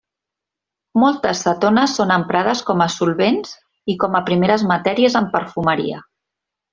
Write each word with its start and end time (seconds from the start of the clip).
Moltes 1.01 1.41
cetones 1.47 1.93
són 1.99 2.13
emprades 2.15 2.63
com 2.71 2.81
a 2.87 2.89
solvents 2.95 3.53
i 3.95 3.99
com 4.05 4.17
a 4.21 4.25
primeres 4.31 4.65
matèries 4.73 5.19
en 5.25 5.29
perfumeria. 5.37 6.01